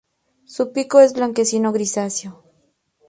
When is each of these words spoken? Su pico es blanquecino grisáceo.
Su 0.45 0.71
pico 0.73 0.99
es 0.99 1.13
blanquecino 1.13 1.71
grisáceo. 1.71 2.43